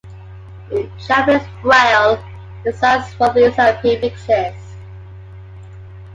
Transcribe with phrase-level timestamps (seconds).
[0.71, 2.17] In Japanese Braille,
[2.65, 4.55] the signs for these are prefixes.